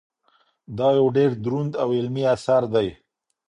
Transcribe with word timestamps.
دا 0.77 0.87
یو 0.97 1.07
ډېر 1.17 1.29
دروند 1.43 1.71
او 1.81 1.89
علمي 1.97 2.23
اثر 2.35 2.61
دی. 2.73 2.87